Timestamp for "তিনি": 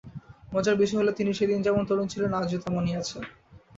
1.11-1.31